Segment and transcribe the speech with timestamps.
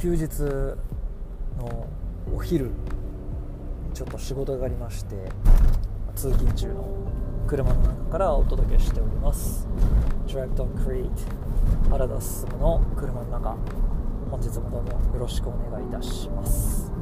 [0.00, 0.28] 休日
[1.58, 1.88] の
[2.32, 2.70] お昼
[3.92, 5.16] ちょっと仕事がありまして
[6.14, 6.88] 通勤中の
[7.48, 9.66] 車の中からお届けしております。
[10.28, 11.10] Drive Don't Create
[11.90, 13.56] 原田進の車の中
[14.30, 16.92] 本日もどうもよろしくお願いいたします。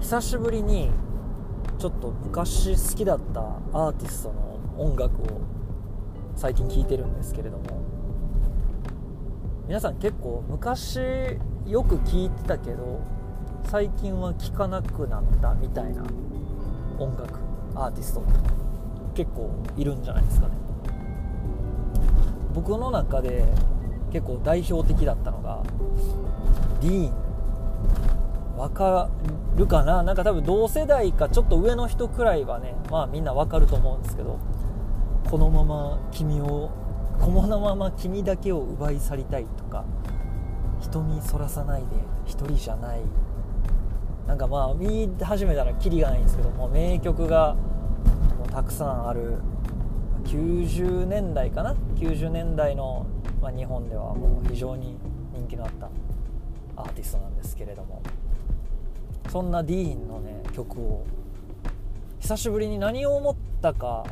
[0.00, 0.90] 久しぶりに
[1.78, 3.40] ちょっと昔好きだった
[3.72, 5.40] アーティストの音楽を
[6.34, 7.85] 最近聴いてるんですけれども
[9.66, 11.00] 皆さん結構昔
[11.66, 13.00] よく聴いてたけど
[13.64, 16.04] 最近は聴かなくなったみたいな
[16.98, 17.40] 音楽
[17.74, 18.22] アーティスト
[19.14, 20.54] 結構いるんじゃないですかね。
[22.54, 23.44] 僕の中で
[24.12, 25.62] 結構代表的だったのが
[26.80, 29.10] ディーンわか
[29.56, 30.04] るかな？
[30.04, 34.38] なんか多分同世代かちょっと上の人くらいはねまあみんなわかると思うんですけど
[35.28, 36.70] このまま君を
[37.20, 39.84] このまま君だけを奪い去りたいとか
[40.80, 41.86] 瞳そらさないで
[42.24, 43.00] 一人じゃない。
[44.26, 49.38] なんかまあ見始めたらキリがないんですけども名曲がもうたくさんある。
[50.24, 53.06] 90年代かな？90年代の、
[53.40, 54.96] ま、日本ではもう非常に
[55.32, 55.88] 人気のあった
[56.76, 58.02] アーティストなんですけれども。
[59.30, 61.04] そんなディーンのね曲を
[62.20, 64.04] 久しぶりに何を思ったか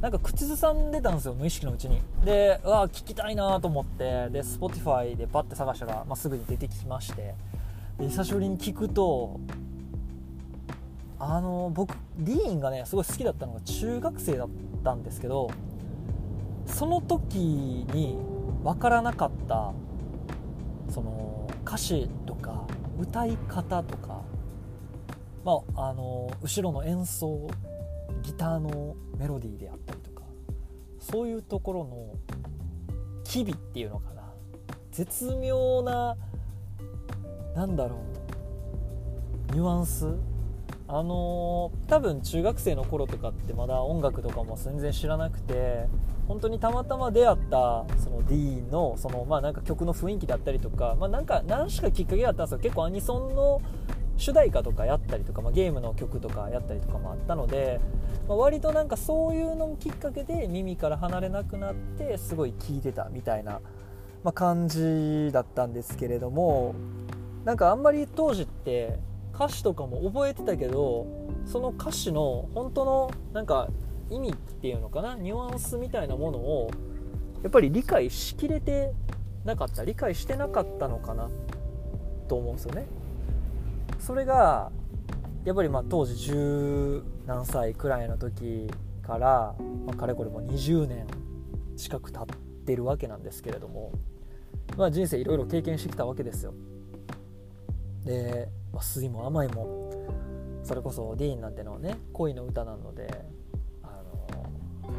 [0.00, 2.00] なんか口ずさんでたんですよ無意識のうちに。
[2.24, 7.34] でうわ聞きたいなと思ってで Spotify でパッて探したら、まあ、すぐに出てきまして。
[7.98, 9.38] で久しぶりに聞くと
[11.18, 14.48] あの僕ディーンがねすごい好きだったのが中学生だっ
[14.82, 15.50] たんですけど
[16.64, 18.16] その時に
[18.64, 19.72] 分からなかった
[20.88, 22.64] その歌詞とか
[22.98, 24.22] 歌い方とか、
[25.44, 27.48] まあ、あの後ろの演奏
[28.22, 30.22] ギターのメロディーであったりとか
[30.98, 32.14] そういうところの
[33.24, 34.20] 機微っていうのかな。
[34.90, 36.16] 絶妙な
[37.54, 37.96] なんだろ
[39.50, 39.54] う。
[39.54, 40.14] ニュアンス。
[40.88, 45.86] あのー、多分中学生の頃とかってまだ音楽とかも全然知らなくて
[46.26, 52.58] 本当にたまたま出会ったその D のそのまあなんか曲の雰囲気だったりとかまあなんか何しかきっかけがあったんですよ。
[52.58, 53.62] 結構アニソンの
[54.20, 57.80] 主題歌とかやったりとか、まあ、ゲームの曲とかやったりとかもあったので、
[58.28, 63.60] まあ、割となんかそういうのきっかけで耳から離れなくなってすごい聴いてたみたいな、
[64.22, 66.74] まあ、感じだったんですけれども
[67.46, 68.98] なんかあんまり当時って
[69.34, 71.06] 歌詞とかも覚えてたけど
[71.46, 73.68] その歌詞の本当のなんか
[74.10, 76.70] 意味っていうのかなニュアンスみたいなものを
[77.42, 78.92] やっぱり理解しきれて
[79.46, 81.30] なかった理解してなかったのかな
[82.28, 82.86] と思うんですよね。
[84.00, 84.72] それが
[85.44, 88.68] やっぱりまあ当時十何歳くらいの時
[89.02, 89.54] から、
[89.86, 91.06] まあ、かれこれも20年
[91.76, 93.92] 近く経ってるわけなんですけれども、
[94.76, 96.54] まあ、人生いろいろ経験してきたわけですよ。
[98.04, 99.90] で、まあ、酸いも甘いも
[100.62, 103.08] それこそディーンなんてのはね恋の歌なので
[103.82, 104.92] あの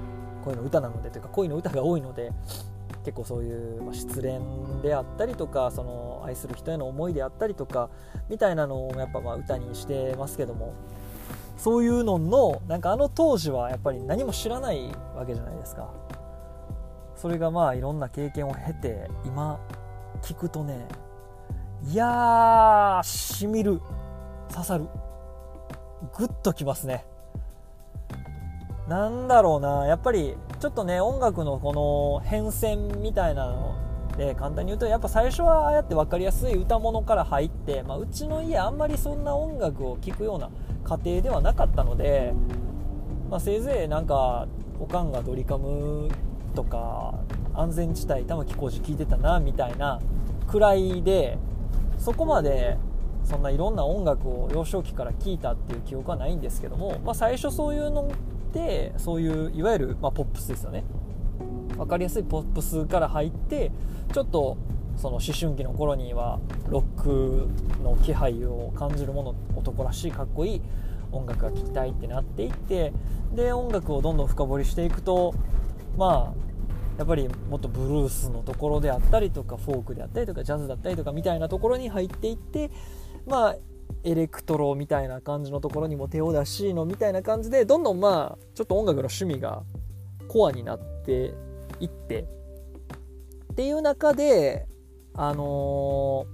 [0.44, 2.32] 恋の歌なのでというか恋の歌が多いので
[3.04, 7.90] 結構そういう、ま失恋であったりとかその愛する人への思いであったりとか
[8.30, 10.74] みたいなのをやっぱまあ歌にしてますけども
[11.58, 15.94] そういうののなんかあの当時はやっぱり何も知らないわけじゃないですか。
[17.16, 19.60] それがまあいろんな経験を経て今
[20.24, 20.88] 聞くとね
[21.86, 23.80] いやーしみる
[24.52, 24.88] 刺さる
[26.18, 27.06] グッときますね。
[28.88, 33.76] なんだろうなやっぱりちょっとね音楽のこの変遷みたいなの
[34.18, 40.50] で簡単に言うとやっぱ最初はああやって分かりやすい歌物から入って、まあ、うちの家あんまりそんな音楽を聴くような
[40.84, 42.34] 家庭ではなかったので、
[43.30, 44.48] まあ、せいぜいなんか
[44.80, 46.10] おかんがドリカム
[46.56, 47.16] とか
[47.54, 50.00] 安全地帯玉置浩二聴いてたなみたいな
[50.48, 51.38] くらいで
[51.98, 52.78] そこまで
[53.24, 60.84] そんないろんな音楽を幼少期から聴いたっていう記憶はないんですけども、まあ、最初そういうのってそういういわゆる、ま、ポップスですよね。
[61.82, 63.72] 分かりやすいポップスから入って
[64.14, 64.56] ちょっと
[64.98, 66.40] その思春期の頃には
[66.70, 67.48] ロック
[67.84, 70.62] の気配を感じるもの男らしいかっこいい
[71.12, 72.94] 音楽が聴きたいってなっていって
[73.34, 75.34] で音楽をどんどん深掘りしていくと
[75.98, 76.52] まあ
[77.00, 82.70] やっぱりもっとブルースのところであったりとかフォークであったりとかジャズだったりとかみたいなところに入っていって
[83.26, 83.56] まあ
[84.04, 89.64] エレクトロみたいな感じのところにも手を出しのみたいな感じでどんどんまあちょっと音楽の趣味が
[90.28, 91.34] コアになって
[91.82, 92.26] いって。
[93.52, 94.66] っていう中で
[95.14, 96.26] あの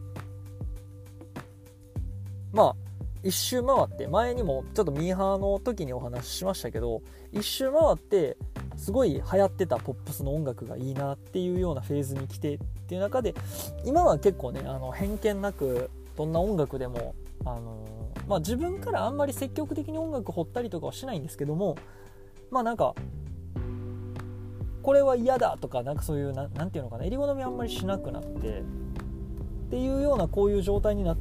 [2.54, 2.76] ー、まあ
[3.24, 7.02] 一周回って前にもちょっとミーハーの時にお話ししましたけど
[7.34, 8.38] 一周回って
[8.78, 13.34] すごい流行ってたポップスの音楽がいいなっていうようなフェーズに来てっていう中で
[13.84, 17.14] 今は結構ねあの偏見なくどんな音楽でも、
[17.46, 17.86] あの
[18.28, 21.78] まあ、自分からあんまり積極的に音楽掘ったりとかはしないんですけども
[22.50, 22.96] まあなんか
[24.88, 28.64] これは嫌だとかなんかそういう何て言うのかな襟好みあんまりしなくなってっ
[29.70, 31.18] ていうようなこういう状態になっ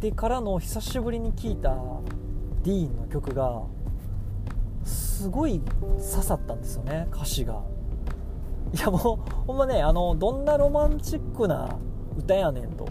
[0.00, 1.70] てからの久しぶりに聴いた
[2.62, 3.62] ディーンの曲が
[4.84, 5.60] すごい
[5.96, 7.60] 刺さったんですよね歌詞が。
[8.72, 11.76] いやもうほんまねあのどんなロマンチックな
[12.16, 12.86] 歌やねんと。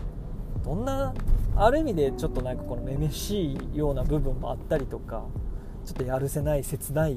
[0.66, 1.14] どんな
[1.56, 5.24] ある意味でちょっとなんかこのめめしいような部分もあったりとか
[5.86, 7.16] ちょっとやるせない切ない、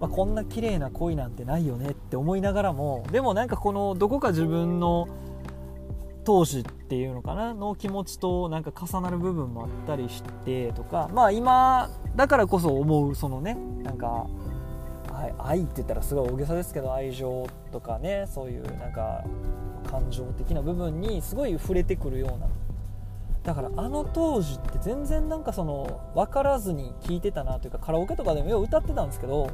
[0.00, 5.08] まあ、こんな綺麗な恋なんてないよねって思いながらもでもなんかこのどこか自分の
[6.24, 14.26] 当時っていうのかなの気持ちとなんか重なる部分もあったりしてとかまあ今だからこそ思うそのねなんか
[15.38, 19.24] 愛って言ったらすごい大げさですけど愛情とかねそういうなんか
[19.88, 22.48] 感情的な部分にすごい触れてくるような。
[23.44, 29.50] だからあの当時って全然なんかその分からずに聴いてたなというかカラオケとかでもよう歌ってたんですけど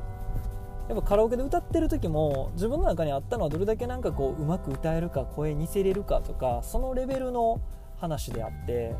[0.93, 7.63] やっぱカラオケで歌ってる時も自分の中にあったのはどれだけなんかこううまく歌えるか声似せれるかとかそのレベルの
[7.99, 8.95] 話であって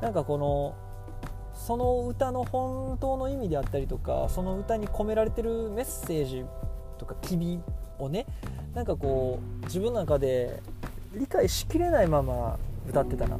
[0.00, 0.74] なんかこの
[1.52, 6.44] その歌の本当の意味であったりとかその歌に込められてるメッセージ
[6.96, 7.60] とか機微
[7.98, 8.24] をね
[8.74, 10.62] なんかこう自分の中で
[11.14, 12.58] 理解しきれないまま
[12.88, 13.38] 歌ってたな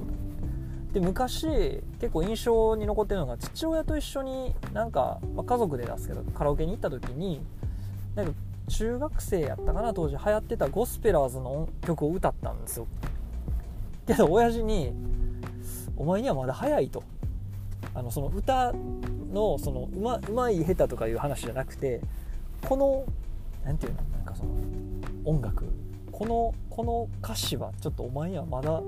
[0.93, 7.41] で昔結構印象に残ってるのが父親と一緒になんか、まあ、家族で出すけどカラオケに行った時に
[8.15, 8.33] なんか
[8.69, 12.87] 中学生やったかな当時流行ってたゴスペラーズの曲を歌ったんですよ。
[14.07, 14.93] けど親父に
[15.97, 17.03] 「お前にはまだ早い」と。
[17.95, 18.73] あのその歌
[19.33, 22.01] のそのうまうまい下手とかいう話じゃなくて
[22.69, 23.05] この
[23.65, 24.51] 何て言うのなんかその
[25.25, 25.67] 音楽。
[26.11, 28.81] このこの歌詞はちょっとお前にはまだ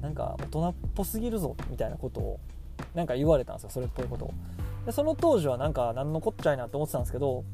[0.00, 2.40] なんか大人っぽすぎるぞみたいなことを
[2.94, 4.34] なんか言われたんですよそれっぽいことを。
[4.86, 7.44] でその当時はなんか何のこっちゃいなと思ってたんですけど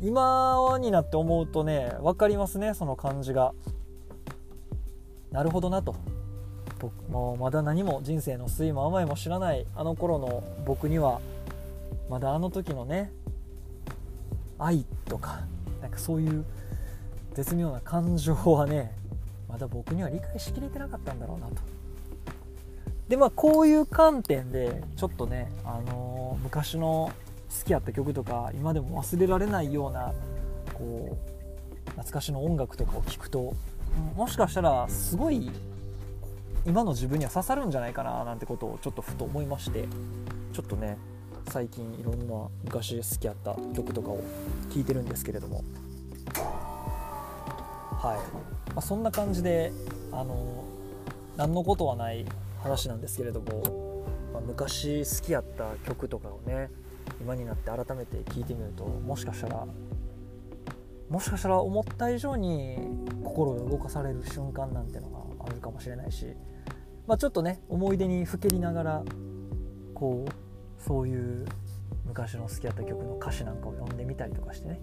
[0.00, 3.52] 今になって思うとね分かりますねその感じが。
[5.30, 5.94] なるほどなと。
[6.78, 11.20] 僕もまだ何も人生の酸いも甘いも知らないあの頃の僕には
[12.08, 13.10] まだあの時のね
[14.58, 15.40] 愛とか
[15.82, 16.44] なんかそういう
[17.34, 18.92] 絶妙な感情はね
[19.48, 21.54] まだ僕には理解しきれてなかったんだろうなと。
[23.08, 27.10] でまあこういう観点でちょっとね、あのー、昔の
[27.48, 30.12] 好きやった曲とか今でも忘れられないような
[30.74, 31.16] こ
[31.86, 33.54] う懐かしの音楽とかを聴くと
[34.16, 35.50] もしかしたらすごい
[36.66, 39.86] 今の自分には刺さるんじゃないかななんてことをちょっとふと思いまして
[40.52, 40.98] ちょっとね
[41.48, 44.22] 最近いろんな昔好きやった曲とかを
[44.72, 45.64] 聴いてるんですけれども。
[47.98, 49.72] はい、まあ、そんな感じで
[50.12, 50.64] あの
[51.36, 52.24] 何のことはない
[52.62, 56.70] 話なんですけれども、まあ、昔好きやった曲とかをね
[57.20, 59.66] 今になって改めて聞いてみるともしかしたら
[61.10, 62.76] もしかしたら思った以上に
[63.24, 66.26] 心が動かされる瞬間なんてのがあるかもしれないし、
[67.06, 69.02] まあ、ちょっとね思い出にふけりながら
[69.94, 71.46] こうそういう
[72.06, 74.80] 昔の好きだった曲の歌詞なんかを読んでみたりとかしてね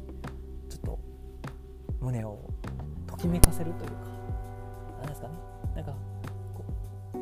[0.70, 1.00] ちょっと
[2.02, 2.40] 胸を
[3.08, 3.96] ときめかせるというか
[5.02, 5.34] 何ですかね。
[5.76, 5.92] なんか
[6.54, 6.66] こ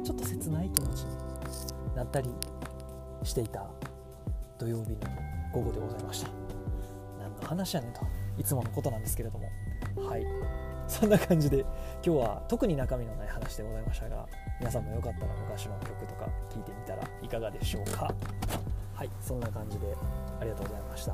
[0.02, 2.30] うちょっと切ない気持ちになったり
[3.24, 3.66] していた
[4.58, 4.98] 土曜日の
[5.52, 6.30] 午後でございました。
[7.20, 8.02] 何の話やねんと。
[8.38, 9.50] いつものことなんですけれども。
[10.08, 10.26] はい。
[10.88, 11.62] そんな感じで
[12.06, 14.28] 今日は特に中身のない話でございましたが
[14.60, 18.14] 皆さんもよかったら昔の曲とか聴いてみたらいかがでしょうか。
[18.94, 19.10] はい。
[19.22, 19.96] そんな感じで
[20.40, 21.14] ありがとうございました。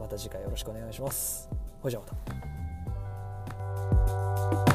[0.00, 1.48] また次回よろしくお願いします。
[1.82, 2.06] ほいじゃま
[4.64, 4.67] た。